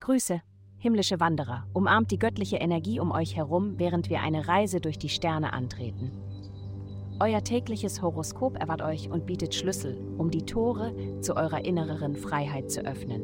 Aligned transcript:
Grüße, 0.00 0.42
himmlische 0.78 1.20
Wanderer, 1.20 1.64
umarmt 1.72 2.10
die 2.10 2.18
göttliche 2.18 2.56
Energie 2.56 2.98
um 2.98 3.12
euch 3.12 3.36
herum, 3.36 3.74
während 3.78 4.10
wir 4.10 4.20
eine 4.20 4.48
Reise 4.48 4.80
durch 4.80 4.98
die 4.98 5.08
Sterne 5.08 5.52
antreten. 5.52 6.10
Euer 7.20 7.44
tägliches 7.44 8.02
Horoskop 8.02 8.58
erwartet 8.58 8.86
euch 8.86 9.10
und 9.10 9.26
bietet 9.26 9.54
Schlüssel, 9.54 9.96
um 10.18 10.30
die 10.30 10.44
Tore 10.44 10.92
zu 11.20 11.36
eurer 11.36 11.64
inneren 11.64 12.16
Freiheit 12.16 12.70
zu 12.70 12.84
öffnen. 12.84 13.22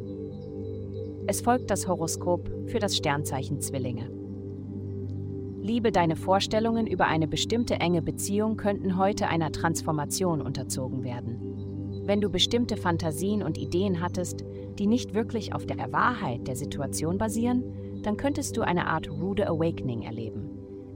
Es 1.27 1.41
folgt 1.41 1.69
das 1.69 1.87
Horoskop 1.87 2.49
für 2.67 2.79
das 2.79 2.95
Sternzeichen 2.95 3.59
Zwillinge. 3.59 4.09
Liebe, 5.61 5.91
deine 5.91 6.15
Vorstellungen 6.15 6.87
über 6.87 7.07
eine 7.07 7.27
bestimmte 7.27 7.75
enge 7.75 8.01
Beziehung 8.01 8.55
könnten 8.55 8.97
heute 8.97 9.27
einer 9.27 9.51
Transformation 9.51 10.41
unterzogen 10.41 11.03
werden. 11.03 11.48
Wenn 12.09 12.21
du 12.21 12.29
bestimmte 12.31 12.75
Fantasien 12.75 13.43
und 13.43 13.55
Ideen 13.55 14.01
hattest, 14.01 14.43
die 14.79 14.87
nicht 14.87 15.13
wirklich 15.13 15.53
auf 15.53 15.67
der 15.67 15.93
Wahrheit 15.93 16.47
der 16.47 16.55
Situation 16.55 17.19
basieren, 17.19 17.63
dann 18.01 18.17
könntest 18.17 18.57
du 18.57 18.63
eine 18.63 18.87
Art 18.87 19.11
Rude 19.11 19.47
Awakening 19.47 20.01
erleben. 20.01 20.49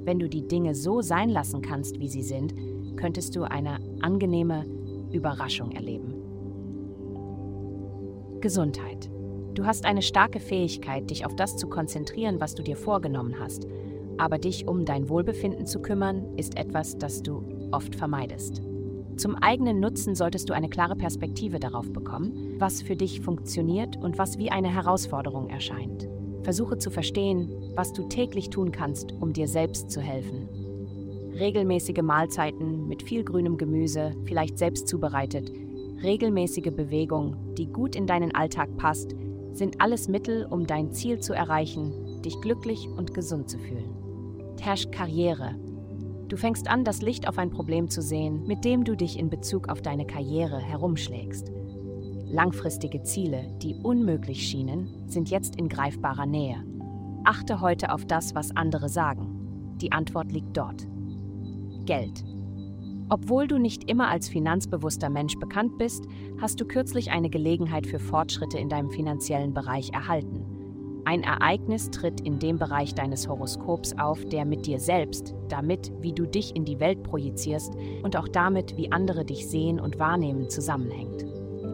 Wenn 0.04 0.18
du 0.18 0.28
die 0.28 0.48
Dinge 0.48 0.74
so 0.74 1.02
sein 1.02 1.30
lassen 1.30 1.62
kannst, 1.62 2.00
wie 2.00 2.08
sie 2.08 2.24
sind, 2.24 2.56
könntest 2.98 3.36
du 3.36 3.44
eine 3.44 3.78
angenehme 4.02 4.66
Überraschung 5.12 5.74
erleben. 5.74 6.16
Gesundheit. 8.42 9.12
Du 9.54 9.68
hast 9.68 9.86
eine 9.86 10.02
starke 10.02 10.40
Fähigkeit, 10.40 11.12
dich 11.12 11.28
auf 11.28 11.36
das 11.36 11.58
zu 11.58 11.68
konzentrieren, 11.68 12.42
was 12.42 12.56
du 12.56 12.64
dir 12.64 12.76
vorgenommen 12.76 13.36
hast, 13.40 13.68
aber 14.18 14.40
dich 14.40 14.68
um 14.68 14.84
dein 14.84 15.10
Wohlbefinden 15.10 15.68
zu 15.68 15.80
kümmern, 15.80 16.36
ist 16.38 16.58
etwas, 16.58 16.98
das 16.98 17.22
du 17.22 17.44
oft 17.72 17.94
vermeidest. 17.94 18.64
Zum 19.18 19.36
eigenen 19.36 19.80
Nutzen 19.80 20.16
solltest 20.16 20.50
du 20.50 20.54
eine 20.54 20.70
klare 20.70 20.96
Perspektive 20.96 21.60
darauf 21.60 21.92
bekommen, 21.92 22.56
was 22.58 22.82
für 22.82 22.96
dich 22.96 23.22
funktioniert 23.22 23.98
und 23.98 24.18
was 24.18 24.38
wie 24.38 24.50
eine 24.50 24.74
Herausforderung 24.74 25.50
erscheint. 25.50 26.08
Versuche 26.42 26.78
zu 26.78 26.90
verstehen, 26.90 27.72
was 27.76 27.94
du 27.94 28.08
täglich 28.10 28.50
tun 28.50 28.72
kannst, 28.72 29.14
um 29.14 29.32
dir 29.32 29.48
selbst 29.48 29.92
zu 29.92 30.02
helfen. 30.02 30.50
Regelmäßige 31.40 32.02
Mahlzeiten 32.02 32.88
mit 32.88 33.04
viel 33.04 33.24
grünem 33.24 33.58
Gemüse, 33.58 34.16
vielleicht 34.26 34.58
selbst 34.58 34.88
zubereitet, 34.88 35.52
regelmäßige 36.02 36.72
Bewegung, 36.76 37.36
die 37.56 37.68
gut 37.68 37.96
in 37.96 38.08
deinen 38.08 38.36
Alltag 38.36 38.76
passt, 38.78 39.16
sind 39.54 39.80
alles 39.80 40.08
Mittel, 40.08 40.46
um 40.50 40.66
dein 40.68 40.92
Ziel 40.92 41.20
zu 41.20 41.34
erreichen, 41.34 42.22
dich 42.24 42.40
glücklich 42.42 42.88
und 42.88 43.14
gesund 43.14 43.50
zu 43.50 43.58
fühlen. 43.58 43.96
Herrscht 44.60 44.92
Karriere, 44.92 45.56
Du 46.34 46.38
fängst 46.38 46.68
an, 46.68 46.84
das 46.84 47.04
Licht 47.04 47.28
auf 47.28 47.38
ein 47.38 47.52
Problem 47.52 47.90
zu 47.90 48.02
sehen, 48.02 48.48
mit 48.48 48.66
dem 48.66 48.86
du 48.86 48.98
dich 48.98 49.20
in 49.20 49.30
Bezug 49.30 49.70
auf 49.70 49.84
deine 49.84 50.08
Karriere 50.08 50.58
herumschlägst. 50.58 51.52
Langfristige 52.26 53.04
Ziele, 53.04 53.56
die 53.62 53.76
unmöglich 53.76 54.42
schienen, 54.42 54.90
sind 55.06 55.30
jetzt 55.30 55.58
in 55.58 55.70
greifbarer 55.70 56.26
Nähe. 56.26 56.66
Achte 57.24 57.62
heute 57.62 57.94
auf 57.94 58.06
das, 58.06 58.34
was 58.34 58.50
andere 58.56 58.90
sagen. 58.90 59.76
Die 59.80 59.92
Antwort 59.92 60.32
liegt 60.32 60.58
dort. 60.58 60.88
Geld. 61.86 62.26
Obwohl 63.10 63.48
du 63.48 63.60
nicht 63.60 63.88
immer 63.88 64.08
als 64.08 64.28
finanzbewusster 64.28 65.12
Mensch 65.12 65.38
bekannt 65.38 65.78
bist, 65.78 66.04
hast 66.42 66.60
du 66.60 66.66
kürzlich 66.66 67.12
eine 67.12 67.30
Gelegenheit 67.30 67.86
für 67.86 68.00
Fortschritte 68.00 68.58
in 68.58 68.70
deinem 68.70 68.90
finanziellen 68.90 69.54
Bereich 69.54 69.92
erhalten. 69.94 70.53
Ein 71.06 71.24
Ereignis 71.24 71.92
tritt 71.92 72.22
in 72.22 72.40
dem 72.40 72.58
Bereich 72.58 72.96
deines 72.96 73.28
Horoskops 73.28 73.98
auf, 73.98 74.24
der 74.26 74.46
mit 74.46 74.66
dir 74.66 74.80
selbst, 74.80 75.36
damit, 75.50 75.92
wie 76.00 76.14
du 76.14 76.26
dich 76.26 76.56
in 76.56 76.64
die 76.64 76.80
Welt 76.80 77.04
projizierst 77.04 77.74
und 78.04 78.16
auch 78.16 78.30
damit, 78.30 78.78
wie 78.78 78.92
andere 78.92 79.26
dich 79.26 79.48
sehen 79.48 79.82
und 79.82 80.00
wahrnehmen, 80.00 80.50
zusammenhängt. 80.50 81.26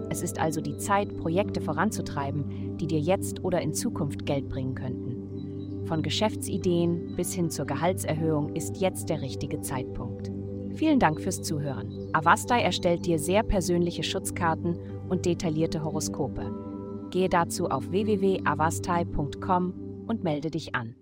Es 0.10 0.24
ist 0.24 0.40
also 0.40 0.62
die 0.62 0.78
Zeit, 0.78 1.16
Projekte 1.18 1.62
voranzutreiben, 1.62 2.78
die 2.78 2.88
dir 2.88 3.00
jetzt 3.00 3.44
oder 3.44 3.62
in 3.62 3.74
Zukunft 3.74 4.26
Geld 4.26 4.50
bringen 4.50 4.74
könnten. 4.74 5.86
Von 5.86 6.02
Geschäftsideen 6.02 7.16
bis 7.16 7.34
hin 7.34 7.52
zur 7.52 7.66
Gehaltserhöhung 7.66 8.56
ist 8.56 8.82
jetzt 8.82 9.10
der 9.10 9.22
richtige 9.22 9.62
Zeitpunkt. 9.62 10.32
Vielen 10.74 11.00
Dank 11.00 11.22
fürs 11.22 11.44
Zuhören. 11.44 12.10
Avastai 12.14 12.62
erstellt 12.62 13.06
dir 13.06 13.20
sehr 13.20 13.44
persönliche 13.44 14.04
Schutzkarten 14.04 14.80
und 15.08 15.26
detaillierte 15.26 15.84
Horoskope. 15.84 16.69
Gehe 17.10 17.30
dazu 17.30 17.70
auf 17.70 17.92
www.avastai.com 17.92 19.74
und 20.08 20.24
melde 20.24 20.50
dich 20.52 20.76
an. 20.76 20.96